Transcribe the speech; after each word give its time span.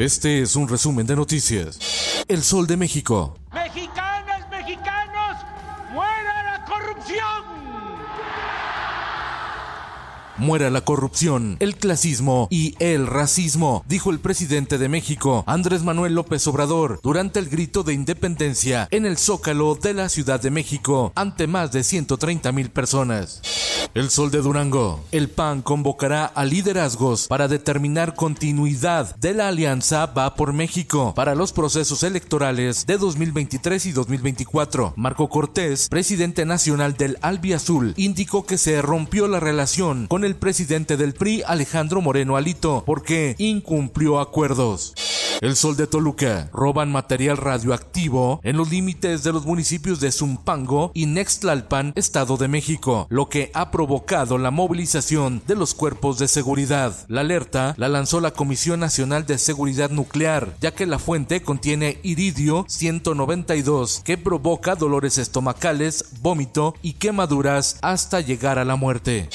Este 0.00 0.40
es 0.40 0.56
un 0.56 0.66
resumen 0.66 1.06
de 1.06 1.14
noticias. 1.14 2.24
El 2.26 2.42
Sol 2.42 2.66
de 2.66 2.78
México. 2.78 3.36
Mexicanas, 3.52 4.48
mexicanos, 4.50 5.36
muera 5.92 6.42
la 6.42 6.64
corrupción. 6.64 7.44
Muera 10.38 10.70
la 10.70 10.80
corrupción, 10.80 11.58
el 11.60 11.76
clasismo 11.76 12.48
y 12.50 12.76
el 12.78 13.06
racismo, 13.06 13.84
dijo 13.86 14.10
el 14.10 14.20
presidente 14.20 14.78
de 14.78 14.88
México, 14.88 15.44
Andrés 15.46 15.82
Manuel 15.82 16.14
López 16.14 16.46
Obrador, 16.46 16.98
durante 17.02 17.38
el 17.38 17.50
grito 17.50 17.82
de 17.82 17.92
independencia 17.92 18.88
en 18.90 19.04
el 19.04 19.18
Zócalo 19.18 19.74
de 19.74 19.92
la 19.92 20.08
Ciudad 20.08 20.40
de 20.40 20.50
México, 20.50 21.12
ante 21.14 21.46
más 21.46 21.72
de 21.72 21.84
130 21.84 22.52
mil 22.52 22.70
personas. 22.70 23.42
El 23.92 24.08
Sol 24.08 24.30
de 24.30 24.38
Durango. 24.38 25.04
El 25.10 25.28
PAN 25.28 25.62
convocará 25.62 26.24
a 26.24 26.44
liderazgos 26.44 27.26
para 27.26 27.48
determinar 27.48 28.14
continuidad 28.14 29.16
de 29.16 29.34
la 29.34 29.48
alianza 29.48 30.06
Va 30.06 30.36
por 30.36 30.52
México 30.52 31.12
para 31.16 31.34
los 31.34 31.52
procesos 31.52 32.04
electorales 32.04 32.86
de 32.86 32.98
2023 32.98 33.86
y 33.86 33.92
2024. 33.92 34.94
Marco 34.94 35.28
Cortés, 35.28 35.88
presidente 35.88 36.44
nacional 36.44 36.94
del 36.94 37.18
Albiazul, 37.20 37.94
indicó 37.96 38.46
que 38.46 38.58
se 38.58 38.80
rompió 38.80 39.26
la 39.26 39.40
relación 39.40 40.06
con 40.06 40.24
el 40.24 40.36
presidente 40.36 40.96
del 40.96 41.12
PRI, 41.12 41.42
Alejandro 41.44 42.00
Moreno 42.00 42.36
Alito, 42.36 42.84
porque 42.86 43.34
incumplió 43.38 44.20
acuerdos. 44.20 44.94
El 45.40 45.56
Sol 45.56 45.76
de 45.76 45.86
Toluca. 45.86 46.50
Roban 46.52 46.92
material 46.92 47.38
radioactivo 47.38 48.40
en 48.42 48.58
los 48.58 48.70
límites 48.70 49.22
de 49.22 49.32
los 49.32 49.46
municipios 49.46 49.98
de 49.98 50.12
Zumpango 50.12 50.90
y 50.92 51.06
Nextlalpan, 51.06 51.94
Estado 51.96 52.36
de 52.36 52.46
México, 52.46 53.06
lo 53.08 53.30
que 53.30 53.50
ha 53.54 53.70
provocado 53.70 54.36
la 54.36 54.50
movilización 54.50 55.42
de 55.46 55.56
los 55.56 55.72
cuerpos 55.72 56.18
de 56.18 56.28
seguridad. 56.28 56.94
La 57.08 57.22
alerta 57.22 57.74
la 57.78 57.88
lanzó 57.88 58.20
la 58.20 58.32
Comisión 58.32 58.80
Nacional 58.80 59.24
de 59.24 59.38
Seguridad 59.38 59.90
Nuclear, 59.90 60.54
ya 60.60 60.74
que 60.74 60.84
la 60.84 60.98
fuente 60.98 61.42
contiene 61.42 61.98
iridio 62.02 62.66
192, 62.68 64.02
que 64.04 64.18
provoca 64.18 64.74
dolores 64.74 65.16
estomacales, 65.16 66.04
vómito 66.20 66.74
y 66.82 66.94
quemaduras 66.94 67.78
hasta 67.80 68.20
llegar 68.20 68.58
a 68.58 68.66
la 68.66 68.76
muerte. 68.76 69.30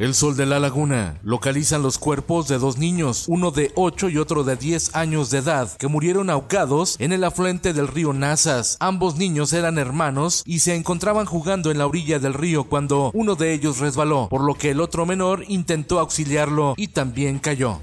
El 0.00 0.14
Sol 0.14 0.34
de 0.34 0.46
la 0.46 0.58
Laguna. 0.58 1.20
Localizan 1.22 1.82
los 1.82 1.98
cuerpos 1.98 2.48
de 2.48 2.56
dos 2.56 2.78
niños, 2.78 3.26
uno 3.28 3.50
de 3.50 3.70
8 3.74 4.08
y 4.08 4.16
otro 4.16 4.44
de 4.44 4.56
10 4.56 4.94
años 4.94 5.28
de 5.28 5.40
edad, 5.40 5.70
que 5.76 5.88
murieron 5.88 6.30
ahogados 6.30 6.96
en 6.98 7.12
el 7.12 7.22
afluente 7.22 7.74
del 7.74 7.86
río 7.86 8.14
Nazas. 8.14 8.78
Ambos 8.80 9.16
niños 9.16 9.52
eran 9.52 9.76
hermanos 9.76 10.42
y 10.46 10.60
se 10.60 10.74
encontraban 10.74 11.26
jugando 11.26 11.70
en 11.70 11.76
la 11.76 11.86
orilla 11.86 12.18
del 12.18 12.32
río 12.32 12.64
cuando 12.64 13.10
uno 13.12 13.34
de 13.34 13.52
ellos 13.52 13.76
resbaló, 13.76 14.28
por 14.30 14.42
lo 14.42 14.54
que 14.54 14.70
el 14.70 14.80
otro 14.80 15.04
menor 15.04 15.44
intentó 15.48 16.00
auxiliarlo 16.00 16.72
y 16.78 16.88
también 16.88 17.38
cayó. 17.38 17.78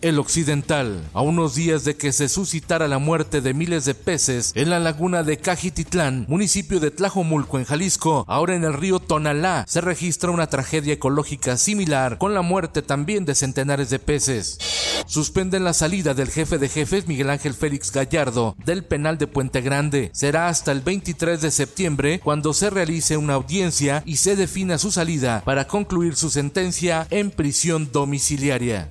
El 0.00 0.20
Occidental, 0.20 1.02
a 1.12 1.22
unos 1.22 1.56
días 1.56 1.84
de 1.84 1.96
que 1.96 2.12
se 2.12 2.28
suscitara 2.28 2.86
la 2.86 2.98
muerte 2.98 3.40
de 3.40 3.52
miles 3.52 3.84
de 3.84 3.94
peces 3.94 4.52
en 4.54 4.70
la 4.70 4.78
laguna 4.78 5.24
de 5.24 5.38
Cajititlán, 5.38 6.24
municipio 6.28 6.78
de 6.78 6.92
Tlajomulco 6.92 7.58
en 7.58 7.64
Jalisco, 7.64 8.24
ahora 8.28 8.54
en 8.54 8.62
el 8.62 8.74
río 8.74 9.00
Tonalá, 9.00 9.64
se 9.66 9.80
registra 9.80 10.30
una 10.30 10.46
tragedia 10.46 10.94
ecológica 10.94 11.56
similar 11.56 12.18
con 12.18 12.32
la 12.32 12.42
muerte 12.42 12.80
también 12.80 13.24
de 13.24 13.34
centenares 13.34 13.90
de 13.90 13.98
peces. 13.98 14.58
Suspenden 15.06 15.64
la 15.64 15.72
salida 15.72 16.14
del 16.14 16.30
jefe 16.30 16.58
de 16.58 16.68
jefes 16.68 17.08
Miguel 17.08 17.30
Ángel 17.30 17.54
Félix 17.54 17.90
Gallardo 17.90 18.54
del 18.64 18.84
penal 18.84 19.18
de 19.18 19.26
Puente 19.26 19.62
Grande. 19.62 20.10
Será 20.12 20.48
hasta 20.48 20.70
el 20.70 20.80
23 20.80 21.40
de 21.40 21.50
septiembre 21.50 22.20
cuando 22.20 22.52
se 22.52 22.70
realice 22.70 23.16
una 23.16 23.34
audiencia 23.34 24.04
y 24.06 24.18
se 24.18 24.36
defina 24.36 24.78
su 24.78 24.92
salida 24.92 25.42
para 25.44 25.66
concluir 25.66 26.14
su 26.14 26.30
sentencia 26.30 27.06
en 27.10 27.32
prisión 27.32 27.90
domiciliaria. 27.90 28.90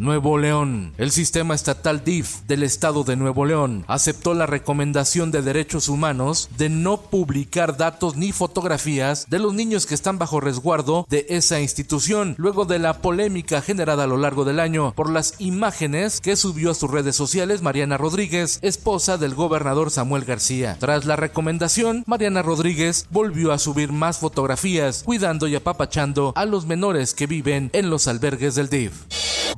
Nuevo 0.00 0.38
León. 0.38 0.94
El 0.96 1.10
sistema 1.10 1.54
estatal 1.54 2.02
DIF 2.02 2.40
del 2.48 2.62
estado 2.62 3.04
de 3.04 3.16
Nuevo 3.16 3.44
León 3.44 3.84
aceptó 3.86 4.32
la 4.32 4.46
recomendación 4.46 5.30
de 5.30 5.42
derechos 5.42 5.90
humanos 5.90 6.48
de 6.56 6.70
no 6.70 7.02
publicar 7.02 7.76
datos 7.76 8.16
ni 8.16 8.32
fotografías 8.32 9.26
de 9.28 9.38
los 9.38 9.52
niños 9.52 9.84
que 9.84 9.94
están 9.94 10.18
bajo 10.18 10.40
resguardo 10.40 11.06
de 11.10 11.26
esa 11.28 11.60
institución, 11.60 12.34
luego 12.38 12.64
de 12.64 12.78
la 12.78 13.02
polémica 13.02 13.60
generada 13.60 14.04
a 14.04 14.06
lo 14.06 14.16
largo 14.16 14.46
del 14.46 14.58
año 14.58 14.94
por 14.94 15.10
las 15.10 15.34
imágenes 15.38 16.22
que 16.22 16.34
subió 16.34 16.70
a 16.70 16.74
sus 16.74 16.90
redes 16.90 17.14
sociales 17.14 17.60
Mariana 17.60 17.98
Rodríguez, 17.98 18.58
esposa 18.62 19.18
del 19.18 19.34
gobernador 19.34 19.90
Samuel 19.90 20.24
García. 20.24 20.78
Tras 20.80 21.04
la 21.04 21.16
recomendación, 21.16 22.04
Mariana 22.06 22.40
Rodríguez 22.40 23.06
volvió 23.10 23.52
a 23.52 23.58
subir 23.58 23.92
más 23.92 24.18
fotografías, 24.18 25.02
cuidando 25.02 25.46
y 25.46 25.56
apapachando 25.56 26.32
a 26.36 26.46
los 26.46 26.64
menores 26.64 27.12
que 27.12 27.26
viven 27.26 27.68
en 27.74 27.90
los 27.90 28.08
albergues 28.08 28.54
del 28.54 28.70
DIF. 28.70 28.94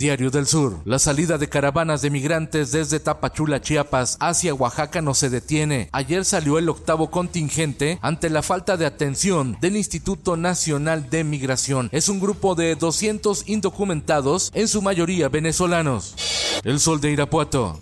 Diario 0.03 0.33
del 0.33 0.49
Sur. 0.49 0.81
La 0.85 0.99
salida 0.99 1.39
de 1.39 1.49
caravanas 1.49 2.03
de 2.03 2.11
migrantes 2.11 2.73
desde 2.73 2.99
Tapachula, 2.99 3.61
Chiapas, 3.61 4.17
hacia 4.19 4.53
Oaxaca 4.53 5.01
no 5.01 5.15
se 5.15 5.31
detiene. 5.31 5.91
Ayer 5.93 6.25
salió 6.25 6.59
el 6.59 6.69
octavo 6.69 7.09
contingente 7.09 8.01
ante 8.03 8.29
la 8.29 8.43
falta 8.43 8.77
de 8.77 8.85
atención 8.85 9.57
del 9.61 9.77
Instituto 9.77 10.37
Nacional 10.37 11.09
de 11.09 11.23
Migración. 11.23 11.89
Es 11.93 12.09
un 12.09 12.19
grupo 12.19 12.57
de 12.57 12.75
200 12.75 13.49
indocumentados, 13.49 14.51
en 14.55 14.67
su 14.67 14.83
mayoría 14.83 15.29
venezolanos. 15.29 16.17
El 16.65 16.81
Sol 16.81 17.01
de 17.01 17.13
Irapuato. 17.13 17.79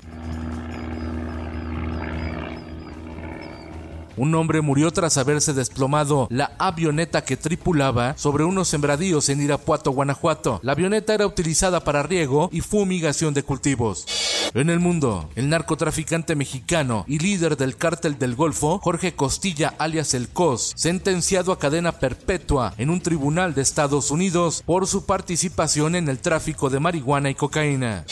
Un 4.20 4.34
hombre 4.34 4.60
murió 4.60 4.91
tras 4.91 5.16
haberse 5.16 5.54
desplomado 5.54 6.28
la 6.31 6.53
avioneta 6.58 7.25
que 7.25 7.38
tripulaba 7.38 8.19
sobre 8.19 8.44
unos 8.44 8.69
sembradíos 8.69 9.31
en 9.31 9.41
Irapuato, 9.41 9.92
Guanajuato. 9.92 10.60
La 10.62 10.72
avioneta 10.72 11.14
era 11.14 11.26
utilizada 11.26 11.84
para 11.84 12.03
riego 12.03 12.50
y 12.53 12.60
fumigación 12.60 13.32
de 13.32 13.44
cultivos. 13.44 14.04
En 14.53 14.69
el 14.69 14.78
mundo, 14.78 15.31
el 15.36 15.48
narcotraficante 15.48 16.36
mexicano 16.36 17.06
y 17.08 17.19
líder 17.19 17.56
del 17.56 17.78
cártel 17.78 18.19
del 18.19 18.34
Golfo, 18.34 18.78
Jorge 18.81 19.14
Costilla 19.14 19.72
alias 19.78 20.12
El 20.12 20.28
COS, 20.28 20.75
sentenciado 20.76 21.50
a 21.50 21.58
cadena 21.58 21.92
perpetua 21.92 22.75
en 22.76 22.91
un 22.91 23.00
tribunal 23.00 23.54
de 23.54 23.62
Estados 23.62 24.10
Unidos 24.10 24.62
por 24.66 24.87
su 24.87 25.06
participación 25.06 25.94
en 25.94 26.10
el 26.10 26.19
tráfico 26.19 26.69
de 26.69 26.78
marihuana 26.78 27.31
y 27.31 27.34
cocaína. 27.34 28.04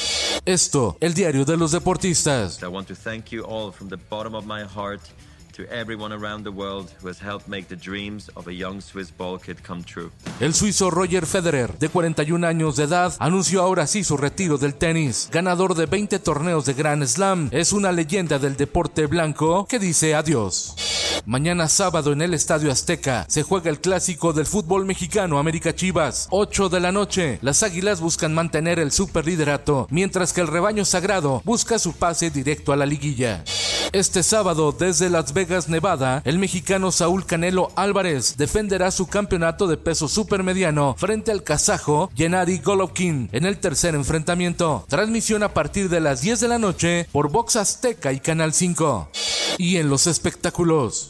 Esto, 0.46 0.96
el 1.00 1.12
diario 1.12 1.44
de 1.44 1.58
los 1.58 1.72
deportistas. 1.72 2.62
I 2.62 2.66
want 2.68 2.88
to 2.88 2.94
thank 2.94 3.26
you 3.26 3.44
all 3.44 3.70
from 3.70 3.90
the 3.90 3.98
bottom 4.08 4.34
of 4.34 4.46
my 4.46 4.62
heart 4.62 5.02
El 10.40 10.54
suizo 10.54 10.90
Roger 10.90 11.26
Federer, 11.26 11.78
de 11.78 11.88
41 11.88 12.46
años 12.46 12.76
de 12.76 12.84
edad, 12.84 13.14
anunció 13.18 13.62
ahora 13.62 13.86
sí 13.86 14.04
su 14.04 14.16
retiro 14.16 14.58
del 14.58 14.74
tenis. 14.74 15.28
Ganador 15.32 15.74
de 15.74 15.86
20 15.86 16.18
torneos 16.20 16.64
de 16.66 16.74
Grand 16.74 17.04
Slam, 17.04 17.48
es 17.52 17.72
una 17.72 17.92
leyenda 17.92 18.38
del 18.38 18.56
deporte 18.56 19.06
blanco 19.06 19.66
que 19.66 19.78
dice 19.78 20.14
adiós. 20.14 20.76
Mañana 21.26 21.68
sábado 21.68 22.12
en 22.12 22.22
el 22.22 22.34
Estadio 22.34 22.70
Azteca 22.70 23.26
se 23.28 23.42
juega 23.42 23.70
el 23.70 23.80
clásico 23.80 24.32
del 24.32 24.46
fútbol 24.46 24.86
mexicano 24.86 25.38
América 25.38 25.74
Chivas. 25.74 26.28
8 26.30 26.68
de 26.68 26.80
la 26.80 26.92
noche. 26.92 27.38
Las 27.42 27.62
Águilas 27.62 28.00
buscan 28.00 28.34
mantener 28.34 28.78
el 28.78 28.92
superliderato, 28.92 29.88
mientras 29.90 30.32
que 30.32 30.40
el 30.40 30.46
rebaño 30.46 30.84
sagrado 30.84 31.42
busca 31.44 31.78
su 31.78 31.92
pase 31.94 32.30
directo 32.30 32.72
a 32.72 32.76
la 32.76 32.86
liguilla. 32.86 33.44
Este 33.92 34.22
sábado, 34.22 34.72
desde 34.72 35.08
Las 35.08 35.32
Vegas, 35.32 35.47
Nevada, 35.48 36.20
el 36.26 36.38
mexicano 36.38 36.92
Saúl 36.92 37.24
Canelo 37.24 37.72
Álvarez 37.74 38.36
defenderá 38.36 38.90
su 38.90 39.06
campeonato 39.06 39.66
de 39.66 39.78
peso 39.78 40.06
supermediano 40.06 40.94
frente 40.98 41.30
al 41.30 41.42
kazajo 41.42 42.10
Gennady 42.14 42.58
Golovkin 42.58 43.30
en 43.32 43.46
el 43.46 43.58
tercer 43.58 43.94
enfrentamiento. 43.94 44.84
Transmisión 44.88 45.42
a 45.42 45.54
partir 45.54 45.88
de 45.88 46.00
las 46.00 46.20
10 46.20 46.40
de 46.40 46.48
la 46.48 46.58
noche 46.58 47.08
por 47.12 47.30
Box 47.30 47.56
Azteca 47.56 48.12
y 48.12 48.20
Canal 48.20 48.52
5. 48.52 49.08
Y 49.56 49.78
en 49.78 49.88
los 49.88 50.06
espectáculos. 50.06 51.08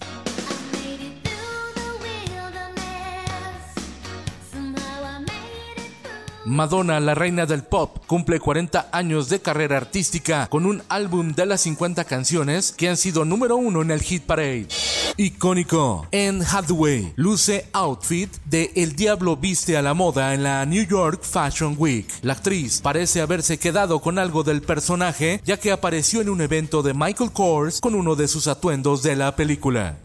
Madonna, 6.48 6.98
la 6.98 7.14
reina 7.14 7.46
del 7.46 7.62
pop, 7.62 7.98
cumple 8.06 8.40
40 8.40 8.88
años 8.92 9.28
de 9.28 9.40
carrera 9.40 9.76
artística 9.76 10.46
con 10.48 10.66
un 10.66 10.82
álbum 10.88 11.32
de 11.32 11.46
las 11.46 11.60
50 11.60 12.04
canciones 12.04 12.72
que 12.72 12.88
han 12.88 12.96
sido 12.96 13.24
número 13.24 13.56
uno 13.56 13.82
en 13.82 13.90
el 13.90 14.00
Hit 14.00 14.24
Parade. 14.24 14.68
icónico. 15.16 16.06
En 16.10 16.42
Hathaway 16.42 17.12
luce 17.16 17.66
outfit 17.72 18.30
de 18.44 18.70
El 18.74 18.96
Diablo 18.96 19.36
viste 19.36 19.76
a 19.76 19.82
la 19.82 19.92
moda 19.92 20.32
en 20.32 20.42
la 20.42 20.64
New 20.64 20.86
York 20.86 21.22
Fashion 21.22 21.74
Week. 21.76 22.08
La 22.22 22.34
actriz 22.34 22.80
parece 22.80 23.20
haberse 23.20 23.58
quedado 23.58 24.00
con 24.00 24.18
algo 24.18 24.42
del 24.42 24.62
personaje 24.62 25.40
ya 25.44 25.58
que 25.58 25.72
apareció 25.72 26.20
en 26.20 26.28
un 26.28 26.40
evento 26.40 26.82
de 26.82 26.94
Michael 26.94 27.32
Kors 27.32 27.80
con 27.80 27.94
uno 27.94 28.14
de 28.14 28.28
sus 28.28 28.46
atuendos 28.46 29.02
de 29.02 29.16
la 29.16 29.36
película. 29.36 29.98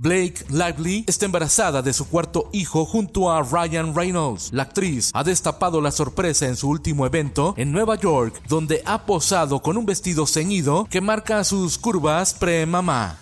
Blake 0.00 0.44
Lively 0.48 1.04
está 1.06 1.26
embarazada 1.26 1.82
de 1.82 1.92
su 1.92 2.08
cuarto 2.08 2.48
hijo 2.52 2.86
junto 2.86 3.30
a 3.30 3.42
Ryan 3.42 3.94
Reynolds. 3.94 4.50
La 4.50 4.62
actriz 4.62 5.10
ha 5.12 5.22
destapado 5.22 5.82
la 5.82 5.90
sorpresa 5.90 6.46
en 6.46 6.56
su 6.56 6.70
último 6.70 7.04
evento 7.04 7.52
en 7.58 7.70
Nueva 7.70 7.96
York, 7.96 8.40
donde 8.48 8.82
ha 8.86 9.04
posado 9.04 9.60
con 9.60 9.76
un 9.76 9.84
vestido 9.84 10.26
ceñido 10.26 10.86
que 10.88 11.02
marca 11.02 11.44
sus 11.44 11.76
curvas 11.76 12.32
pre-mamá. 12.32 13.18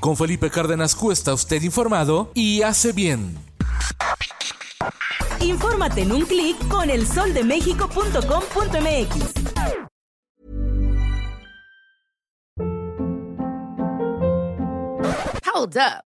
Con 0.00 0.16
Felipe 0.16 0.48
Cárdenas 0.48 0.94
Cuesta 0.94 1.34
usted 1.34 1.60
informado 1.60 2.30
y 2.32 2.62
hace 2.62 2.92
bien. 2.92 3.36
Infórmate 5.40 6.00
en 6.00 6.12
un 6.12 6.22
clic 6.22 6.56
con 6.68 6.88
elsoldemexico.com.mx. 6.88 9.34
Hold 15.44 15.76
up. 15.76 16.11